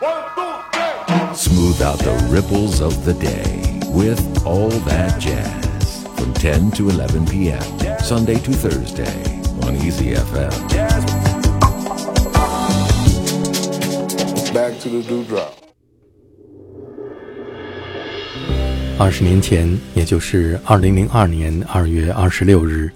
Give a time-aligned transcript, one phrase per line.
[0.00, 7.26] Smooth out the ripples of the day with All That Jazz from 10 to 11
[7.26, 7.60] p.m.
[7.98, 9.12] Sunday to Thursday
[9.62, 10.50] on Easy FM.
[14.54, 15.52] Back to the dewdrop.
[18.98, 22.90] 二十年前，也就是二零零二年二月二十六日，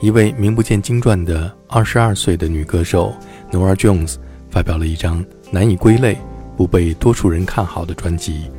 [0.00, 3.14] 一位名不见经传的二十二岁的女歌手
[3.52, 4.16] Nora Jones
[4.50, 6.18] 发表了一张难以归类。
[6.56, 8.50] 不被多数人看好的专辑，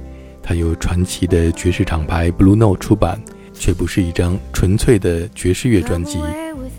[0.41, 3.22] 它由传奇的爵士厂牌 Blue Note 出版，
[3.54, 6.20] 却不是一张纯粹的爵士乐专辑，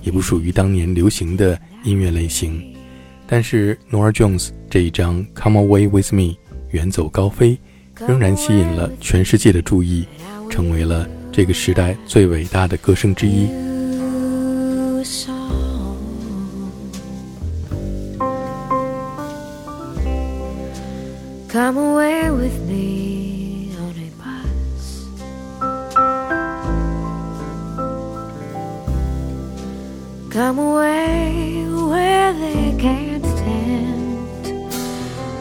[0.03, 2.63] 也不属于当年流行的音乐类型。
[3.27, 6.37] 但是 Nora Jones 这一张 Come Away With Me
[6.71, 7.59] 远走高飞，
[8.07, 10.05] 仍然吸引了全世界的注意，
[10.51, 13.49] 成为了这个时代最伟大的歌声之一。
[21.55, 25.07] Come away with me on a bus.
[30.33, 34.49] Come away where they can't tempt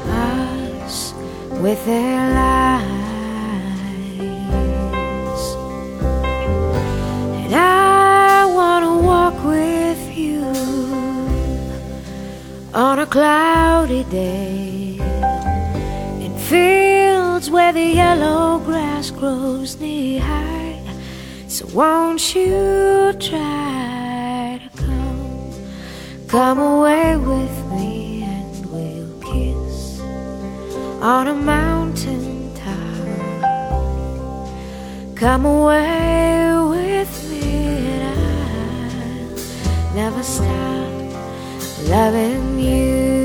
[0.08, 1.16] us
[1.50, 2.94] with their lies.
[7.42, 10.46] And I wanna walk with you
[12.72, 14.63] on a cloudy day
[17.64, 20.82] where the yellow grass grows knee high.
[21.48, 25.54] So won't you try to come,
[26.28, 30.02] come away with me and we'll kiss
[31.02, 32.98] on a mountain top.
[35.16, 37.48] Come away with me
[37.96, 38.18] and
[39.40, 40.92] I'll never stop
[41.88, 43.23] loving you.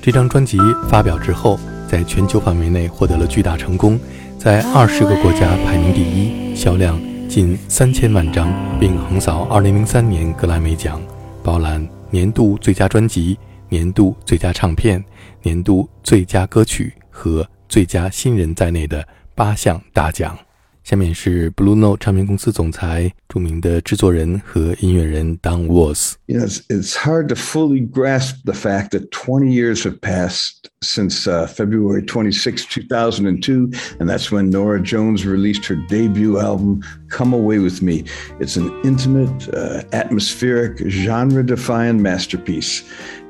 [0.00, 0.56] 这张专辑
[0.88, 3.98] 发表之后，在全球范围内获得了巨大成功，
[4.38, 11.02] 在二十个国家排名第一，销量近三千万张，并横扫2003年格莱美奖，
[11.42, 13.36] 包揽年度最佳专辑、
[13.68, 15.04] 年度最佳唱片、
[15.42, 19.04] 年度最佳歌曲和最佳新人在内的
[19.34, 20.38] 八项大奖。
[20.86, 26.14] 下面是 Blue Note 唱片公司总裁、著名的制作人和音乐人 Don Was.
[26.28, 31.48] Yes, it's hard to fully grasp the fact that 20 years have passed since uh,
[31.48, 37.82] February 26, 2002, and that's when Norah Jones released her debut album, Come Away With
[37.82, 38.04] Me.
[38.40, 42.82] It's an intimate, uh, atmospheric, genre defying masterpiece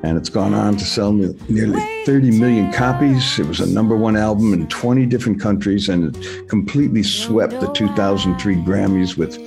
[0.03, 3.39] and it's gone on to sell nearly 30 million copies.
[3.39, 7.71] It was a number one album in 20 different countries, and it completely swept the
[7.73, 9.37] 2003 Grammys with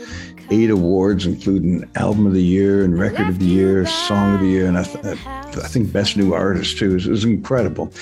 [0.51, 4.49] eight awards, including Album of the Year and Record of the Year, Song of the
[4.49, 6.91] Year, and I, th- I think Best New Artist too.
[6.91, 7.93] It was, it was incredible.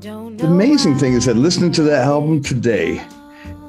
[0.00, 3.00] The amazing thing is that listening to that album today,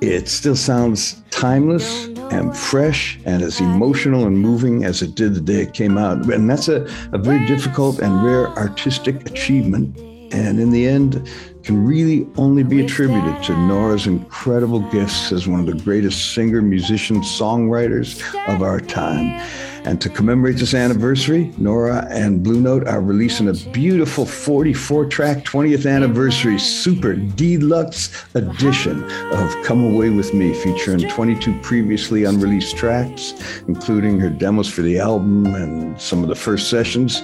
[0.01, 5.41] it still sounds timeless and fresh and as emotional and moving as it did the
[5.41, 6.25] day it came out.
[6.31, 9.97] And that's a, a very difficult and rare artistic achievement.
[10.33, 11.29] And in the end,
[11.63, 16.61] can really only be attributed to Norah's incredible gifts as one of the greatest singer,
[16.61, 18.21] musician, songwriters
[18.53, 19.41] of our time.
[19.85, 25.45] And to commemorate this anniversary, Norah and Blue Note are releasing a beautiful 44 track
[25.45, 33.35] 20th anniversary super deluxe edition of Come Away With Me, featuring 22 previously unreleased tracks,
[33.67, 37.21] including her demos for the album and some of the first sessions.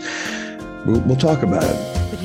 [0.86, 2.22] We'll, we'll talk about it.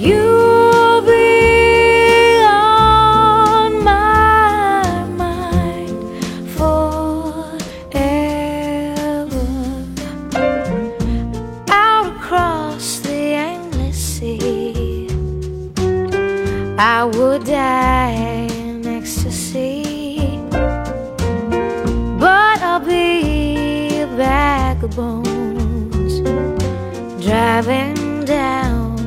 [27.56, 28.98] Driving down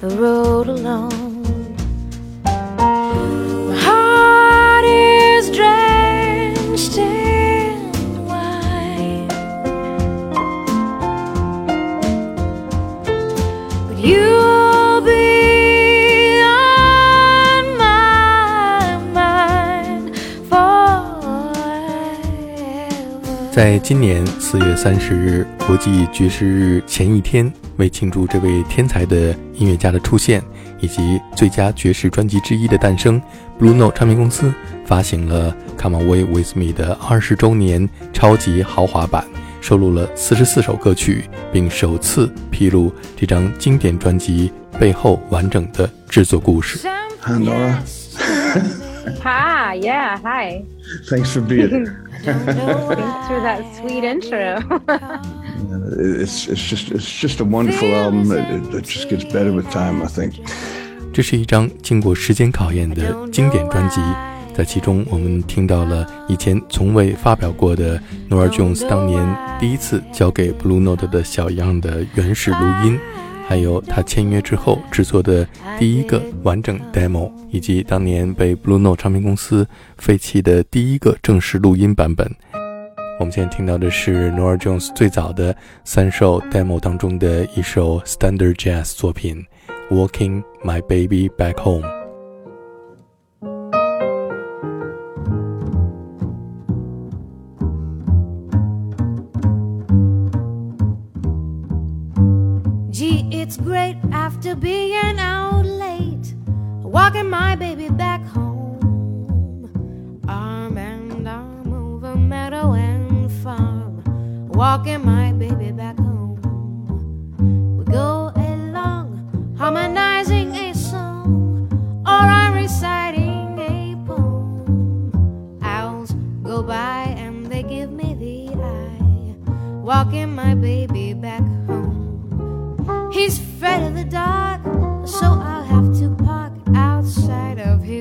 [0.00, 1.44] the road alone.
[2.42, 7.92] My heart is drenched in
[8.26, 9.28] wine.
[13.88, 20.16] But you'll be on my mind
[20.48, 21.52] forever.
[23.52, 30.41] 在今年四月三十日国际爵士日前一天， 为庆祝这位天才的音乐家的出现
[30.79, 33.21] 以及最佳爵士专辑之一的诞生
[33.59, 34.53] ，Bruno 唱片公司
[34.85, 39.25] 发行了《Come Away With Me》的二十周年超级豪华版，
[39.61, 46.87] 收录了四十四首歌曲，并首次披露这张经典专辑背后完整的制作故事。
[47.19, 47.83] 哈喽啊！
[49.19, 52.45] 哈，Yeah，Hi，Thanks for being，Thanks
[53.27, 54.61] for that sweet intro。
[55.71, 58.31] It's it's just it's just a wonderful album.
[58.31, 60.33] It, it just gets better with time, I think.
[61.13, 64.01] 这是一张经过时间考验的经典专辑，
[64.53, 72.99] 在其中我们听到了以前从未发表过的 Nora Jones 当年第一次交给 Blue Note 的小样的原始录音，
[73.47, 75.47] 还有他签约之后制作的
[75.79, 82.29] 第一个完整 demo，以及当年被 Blue Note 唱片公司废弃的第一个正式录音版本。
[83.21, 89.45] 我们现在听到的是 Nora Jones 最早的三首 demo 当中的一首 standard jazz 作品。
[89.91, 92.00] Walking My Baby Back Home。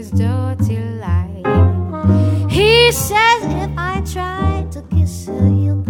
[0.01, 1.01] His door till
[2.49, 5.90] He says if I try to kiss her, he'll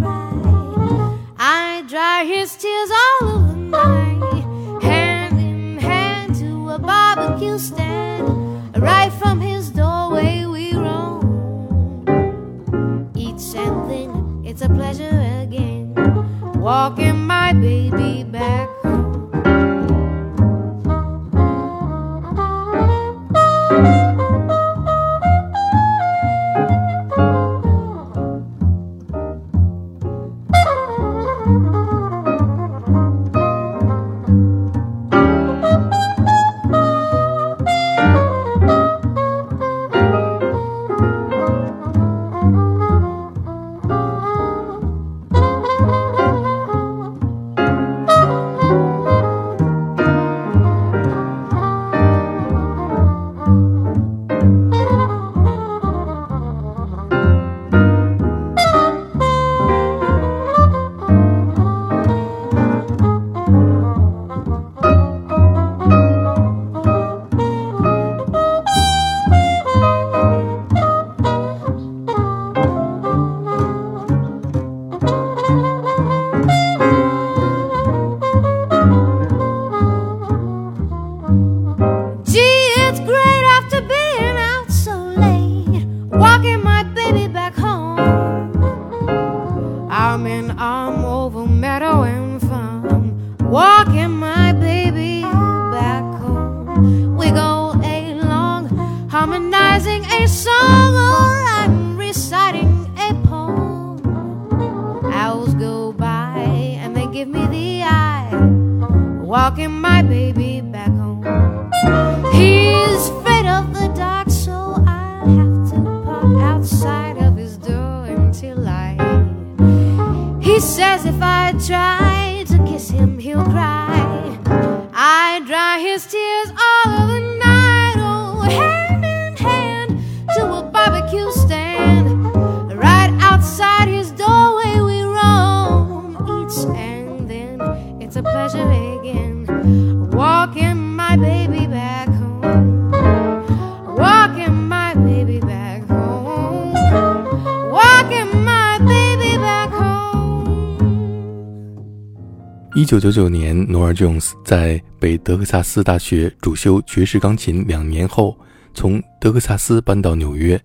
[152.81, 158.35] 一九九九年，Nora Jones 在北德克萨斯大学主修爵士钢琴两年后，
[158.73, 160.59] 从德克萨斯搬到纽约，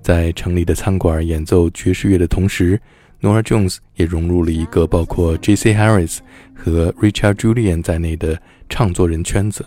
[0.00, 2.80] 在城里的餐馆演奏爵士乐的同时
[3.20, 5.74] ，Nora Jones 也融入了一个包括 J.C.
[5.74, 6.20] Harris
[6.54, 8.40] 和 Richard Julian 在内的
[8.70, 9.62] 唱作人圈子。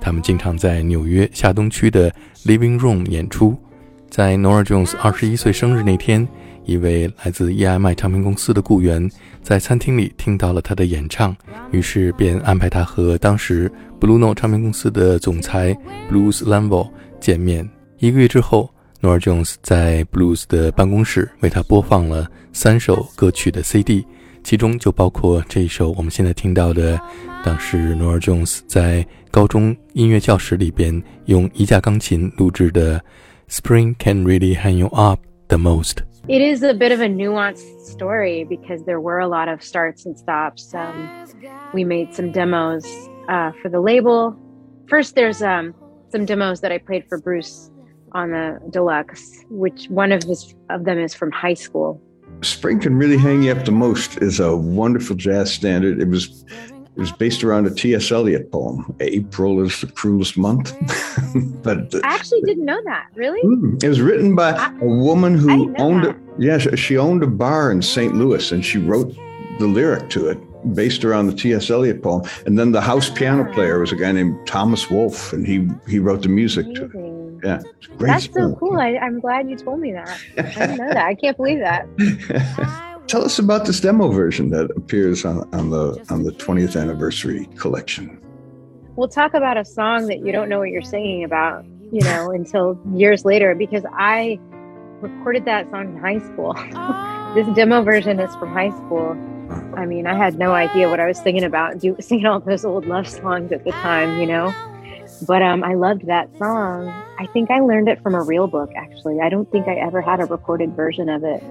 [0.00, 2.12] 他们经常在纽约下东区的
[2.44, 3.56] Living Room 演出。
[4.10, 6.26] 在 Nora Jones 二十一岁生日那天。
[6.66, 9.08] 一位来自 EMI 唱片公司的雇员
[9.42, 11.34] 在餐厅里听到了他的演唱，
[11.70, 13.70] 于是便安排他和当时
[14.00, 15.72] Blue Note 唱片公司的总裁
[16.10, 17.68] Blues Lambo 见面。
[17.98, 18.68] 一个月之后
[19.00, 24.04] ，Nora Jones 在 Blues 的办公室为他播放了三首歌曲的 CD，
[24.42, 27.00] 其中就包括这一首我们现在听到的，
[27.44, 33.02] 当时 Nora Jones 在高中音乐教室里边用一架钢琴录制的
[33.48, 35.98] Spring Can Really Hang You Up the Most。
[36.28, 40.18] It is a bit of a nuanced story because there were a lot of starts and
[40.18, 40.74] stops.
[40.74, 41.08] Um,
[41.72, 42.84] we made some demos
[43.28, 44.36] uh, for the label.
[44.88, 45.72] First, there's um,
[46.10, 47.70] some demos that I played for Bruce
[48.10, 52.02] on the deluxe, which one of his of them is from high school.
[52.42, 56.00] Spring can really hang you up the most is a wonderful jazz standard.
[56.00, 56.44] It was
[56.96, 58.10] it was based around a T.S.
[58.10, 58.96] Eliot poem.
[59.00, 60.74] April is the cruelest month.
[61.62, 63.08] but I actually didn't know that.
[63.14, 63.40] Really?
[63.42, 66.16] Hmm, it was written by I, a woman who owned that.
[66.16, 68.14] a yeah, she owned a bar in St.
[68.14, 69.14] Louis and she wrote
[69.58, 70.38] the lyric to it
[70.74, 71.70] based around the T.S.
[71.70, 72.26] Eliot poem.
[72.46, 75.98] And then the house piano player was a guy named Thomas Wolfe, and he he
[75.98, 76.90] wrote the music Amazing.
[76.90, 77.44] to it.
[77.44, 77.62] Yeah,
[77.98, 78.80] That's so cool.
[78.80, 80.18] I, I'm glad you told me that.
[80.38, 81.06] I didn't know that.
[81.06, 81.86] I can't believe that.
[83.08, 87.46] Tell us about this demo version that appears on, on the on the 20th anniversary
[87.56, 88.20] collection.
[88.96, 92.30] We'll talk about a song that you don't know what you're singing about, you know,
[92.34, 94.40] until years later because I
[95.00, 96.54] recorded that song in high school.
[97.34, 99.12] this demo version is from high school.
[99.76, 102.64] I mean, I had no idea what I was singing about, do, singing all those
[102.64, 104.52] old love songs at the time, you know.
[105.28, 106.88] But um, I loved that song.
[107.20, 109.20] I think I learned it from a real book, actually.
[109.20, 111.42] I don't think I ever had a recorded version of it.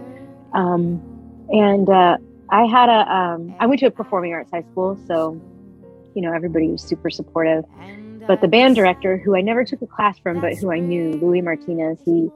[0.53, 1.14] Um,
[1.49, 2.17] and uh,
[2.49, 5.39] I had a, um, I went to a performing arts high school, so,
[6.13, 7.65] you know, everybody was super supportive.
[8.27, 11.13] But the band director, who I never took a class from, but who I knew,
[11.13, 12.31] Louis Martinez, he,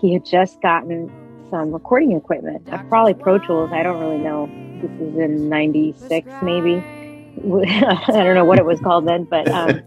[0.00, 1.10] he had just gotten
[1.50, 3.70] some recording equipment, probably Pro Tools.
[3.72, 4.46] I don't really know.
[4.80, 6.76] This is in 96, maybe.
[7.36, 9.82] I don't know what it was called then, but um,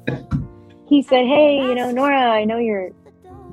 [0.88, 2.92] he said, Hey, you know, Norah, I know you're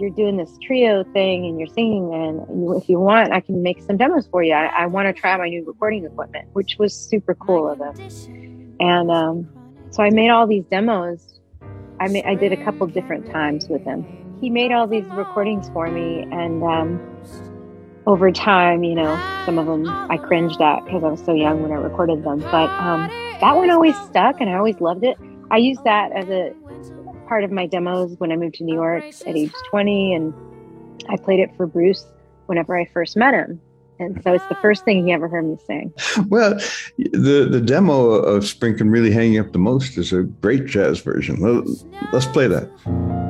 [0.03, 3.63] you're doing this trio thing and you're singing and you, if you want i can
[3.63, 4.53] make some demos for you.
[4.53, 8.77] I, I want to try my new recording equipment which was super cool of him
[8.81, 9.49] and um,
[9.91, 11.39] so i made all these demos.
[12.01, 14.05] I, made, I did a couple different times with him.
[14.41, 17.01] He made all these recordings for me and um,
[18.07, 19.15] over time you know
[19.47, 22.41] some of them i cringed at because i was so young when i recorded them.
[22.41, 23.09] But um,
[23.41, 25.17] that one always stuck and i always loved it.
[25.53, 26.53] I used that as a
[27.33, 30.35] part of my demos when I moved to New York at age 20, and
[31.09, 32.05] I played it for Bruce
[32.45, 33.59] whenever I first met him.
[33.99, 35.95] And so it's the first thing he ever heard me sing.
[36.29, 36.61] Well,
[36.99, 41.01] the, the demo of Spring Can Really Hang Up the Most is a great jazz
[41.01, 41.41] version.
[42.13, 43.22] Let's play that.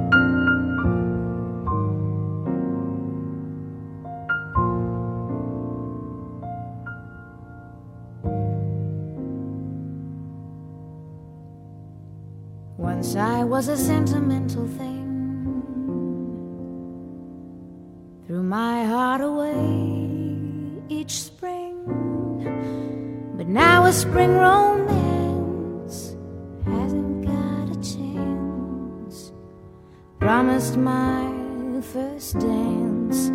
[12.79, 15.02] Once I was a sentimental thing.
[18.26, 21.76] Threw my heart away each spring.
[23.37, 26.17] But now a spring romance
[26.64, 29.33] hasn't got a chance.
[30.19, 31.31] Promised my
[31.83, 33.31] first dance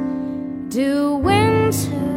[0.74, 2.08] to winter.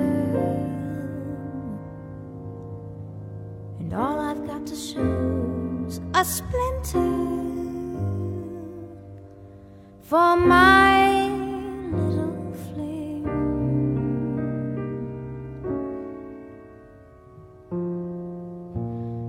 [3.81, 5.20] And all I've got to show's
[6.21, 7.11] a splinter
[10.03, 11.31] for my
[11.93, 13.25] little flame.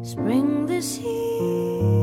[0.04, 1.94] Spring this year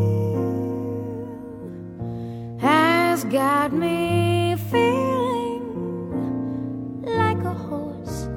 [2.59, 5.67] has got me feeling
[7.05, 8.29] like a horse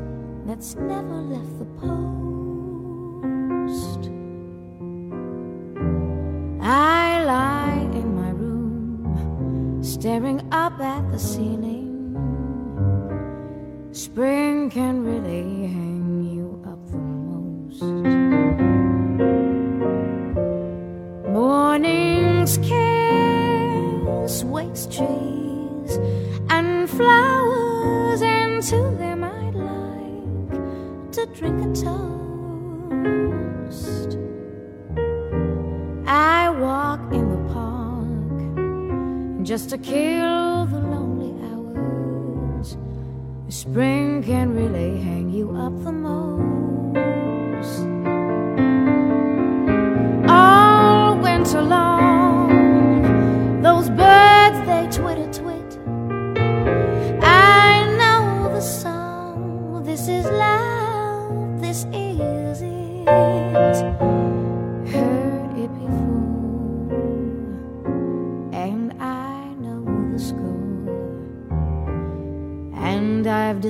[0.46, 2.41] that's never left the post.
[10.02, 10.71] Staring up
[39.52, 42.78] just to kill the lonely hours.
[43.50, 46.96] Spring can really hang you up the most.
[50.32, 51.91] All winter long,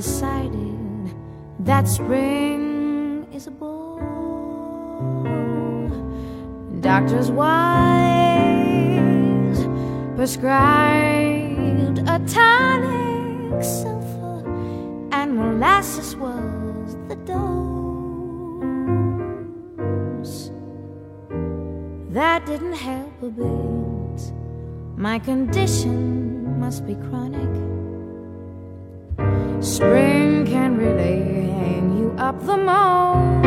[0.01, 1.13] Decided
[1.59, 4.01] that spring is a bore.
[6.79, 8.39] Doctors wise
[10.15, 14.43] prescribed a tonic sulfur,
[15.11, 17.31] and molasses was the dose.
[22.09, 24.33] That didn't help a bit.
[24.97, 27.70] My condition must be chronic.
[29.61, 33.45] Spring can really hang you up the most.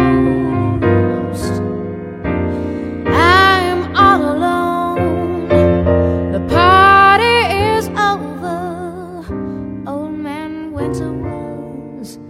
[3.11, 5.49] I'm all alone.
[6.31, 7.37] The party
[7.75, 9.27] is over.
[9.89, 12.21] Old man Winter was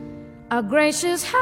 [0.50, 1.34] a gracious host.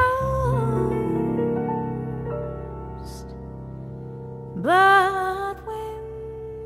[4.57, 6.03] But when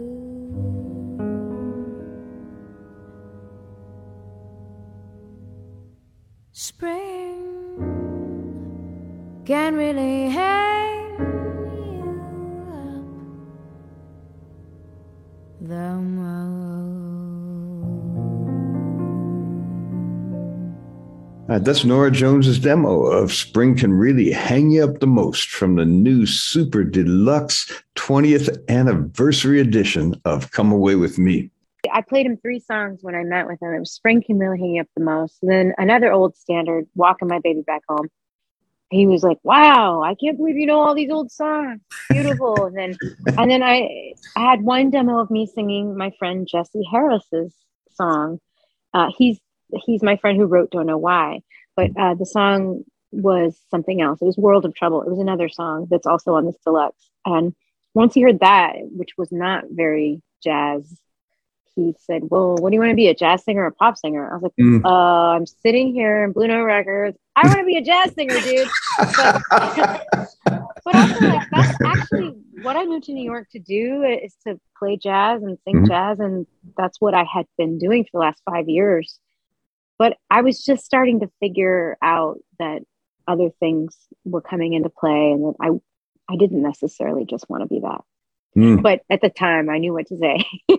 [6.52, 7.36] Spring
[9.45, 10.57] can really hang
[21.60, 25.86] that's Norah Jones's demo of Spring Can Really Hang You Up the Most from the
[25.86, 31.50] new Super Deluxe 20th Anniversary Edition of Come Away With Me.
[31.91, 33.74] I played him three songs when I met with him.
[33.74, 35.38] It was Spring Can Really Hang You Up the Most.
[35.41, 38.10] And then another old standard, Walking My Baby Back Home.
[38.89, 41.82] He was like, Wow, I can't believe you know all these old songs.
[42.10, 42.65] Beautiful.
[42.65, 42.98] and then
[43.38, 47.54] and then I I had one demo of me singing my friend Jesse Harris's
[47.93, 48.39] song.
[48.93, 49.39] Uh, he's
[49.86, 51.41] he's my friend who wrote Don't Know Why.
[51.75, 54.21] But uh, the song was something else.
[54.21, 55.01] It was World of Trouble.
[55.03, 57.10] It was another song that's also on this deluxe.
[57.25, 57.53] And
[57.93, 60.99] once he heard that, which was not very jazz,
[61.75, 63.08] he said, Well, what do you want to be?
[63.08, 64.27] A jazz singer or a pop singer?
[64.30, 64.84] I was like, Mm.
[64.84, 67.17] uh, I'm sitting here in Blue Note Records.
[67.36, 68.67] I want to be a jazz singer, dude.
[69.15, 69.41] But,
[70.84, 74.60] but also, like, that's actually what I moved to New York to do is to
[74.80, 75.88] play jazz and sing Mhm.
[75.88, 76.19] jazz.
[76.19, 79.19] And that's what I had been doing for the last five years.
[79.97, 82.81] But I was just starting to figure out that
[83.27, 85.69] other things were coming into play and that I
[86.29, 88.01] I didn't necessarily just want to be that.
[88.55, 88.81] Mm.
[88.81, 90.43] But at the time I knew what to say.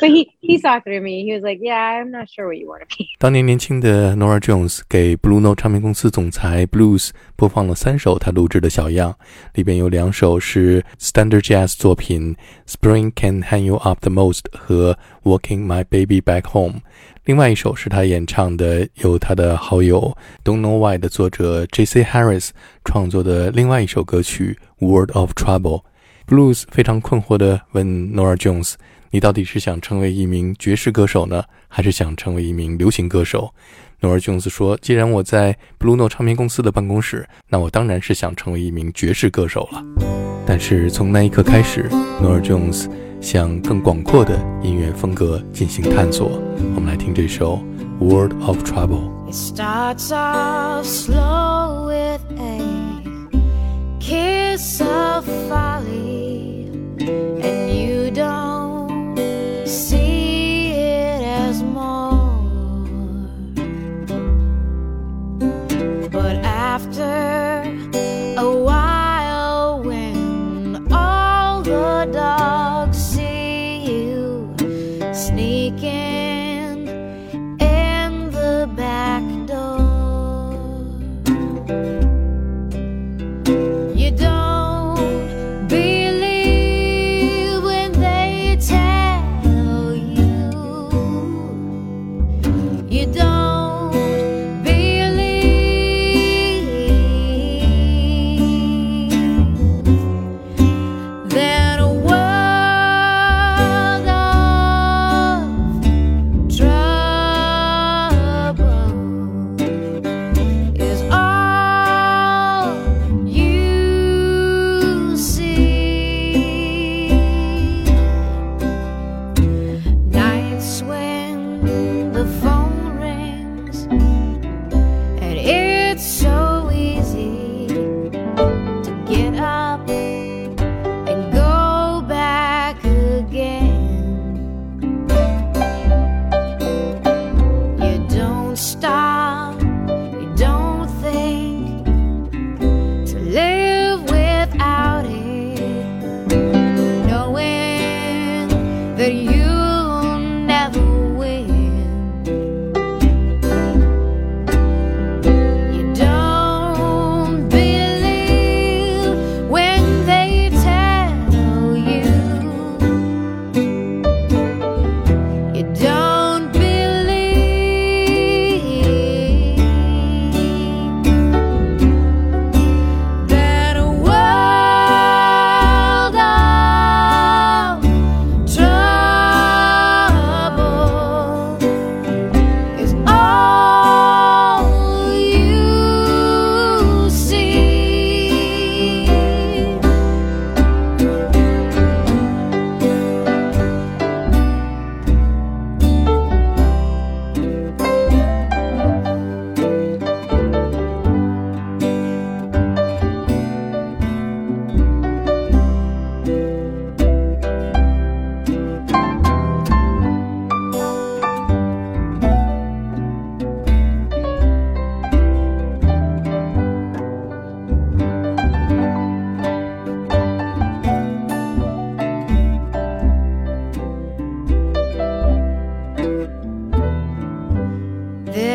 [0.00, 1.24] but he he saw through me.
[1.24, 4.80] He was like, "Yeah, I'm not sure what you want to be." 当年年轻的 Norah Jones
[4.88, 9.16] 给 Blue Note 唱片公司总裁 Bruce 播放了三首他录制的小样，
[9.54, 12.36] 里边有两首是 Standard Jazz 作品，
[12.70, 14.94] 《Spring Can Hang You Up the Most》和
[15.24, 16.80] 《Walking My Baby Back Home》。
[17.24, 22.04] 另外一首是他演唱的，由他的好友 Don't Know Why 的作者 J.C.
[22.04, 22.50] Harris
[22.84, 25.80] 创作的另外一首歌曲《World of Trouble》。
[26.26, 28.74] Blues 非常困惑地问 Nora Jones：“
[29.10, 33.54] 你到底是想成为一名爵士歌手呢，还是想成为一名流行歌手
[34.02, 39.82] ？”Nora Jones 说：“既然我在 Bruno 唱片公司的办公室，那我当然是想成为一名爵士歌手了。”
[40.46, 41.88] 但是从那一刻开始
[42.20, 42.86] ，Nora Jones
[43.24, 46.38] 向更广阔的音乐风格进行探索。
[46.76, 47.58] 我们来听这首
[48.04, 49.10] 《World of Trouble》。
[49.30, 52.60] It starts off slow with a
[53.98, 55.83] kiss of folly,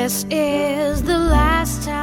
[0.10, 1.99] this is the last time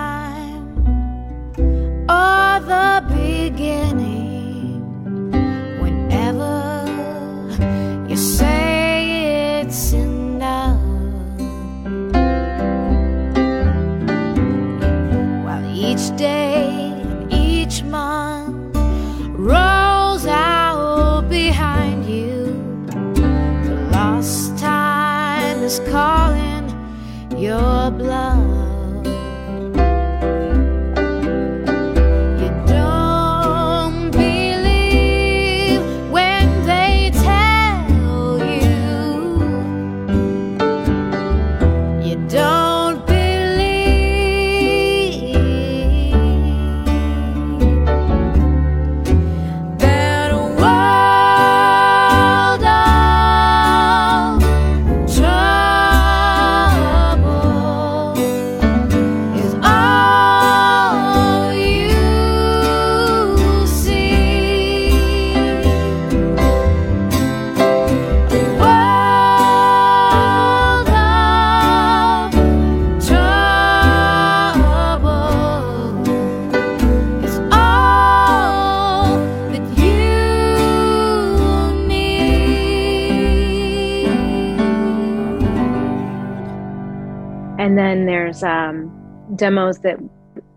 [89.37, 89.99] demos that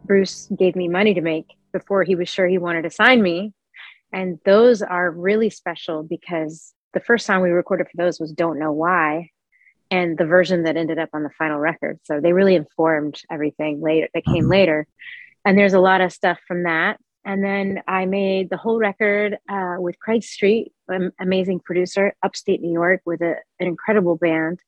[0.05, 3.53] Bruce gave me money to make before he was sure he wanted to sign me.
[4.11, 8.59] And those are really special because the first song we recorded for those was Don't
[8.59, 9.29] Know Why
[9.91, 11.99] and the version that ended up on the final record.
[12.03, 14.49] So they really informed everything later that came uh-huh.
[14.49, 14.87] later.
[15.45, 16.99] And there's a lot of stuff from that.
[17.25, 22.61] And then I made the whole record uh, with Craig Street, an amazing producer, upstate
[22.61, 24.59] New York, with a, an incredible band.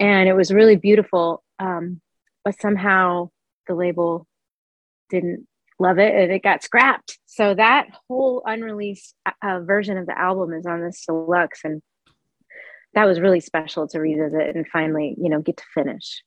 [0.00, 1.42] And it was really beautiful.
[1.58, 2.00] Um,
[2.44, 3.30] but somehow
[3.66, 4.26] the label
[5.10, 5.46] didn't
[5.78, 7.18] love it and it got scrapped.
[7.26, 11.82] So that whole unreleased uh, version of the album is on this deluxe and
[12.94, 16.22] that was really special to revisit and finally, you know, get to finish.